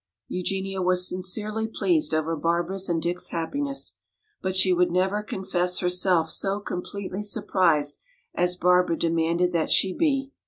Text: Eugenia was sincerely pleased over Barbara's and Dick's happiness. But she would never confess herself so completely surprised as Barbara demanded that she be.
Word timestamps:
Eugenia 0.29 0.81
was 0.81 1.07
sincerely 1.07 1.67
pleased 1.67 2.11
over 2.11 2.35
Barbara's 2.35 2.89
and 2.89 2.99
Dick's 2.99 3.27
happiness. 3.27 3.97
But 4.41 4.55
she 4.55 4.73
would 4.73 4.89
never 4.89 5.21
confess 5.21 5.77
herself 5.77 6.31
so 6.31 6.59
completely 6.59 7.21
surprised 7.21 7.99
as 8.33 8.55
Barbara 8.57 8.97
demanded 8.97 9.51
that 9.51 9.69
she 9.69 9.93
be. 9.93 10.31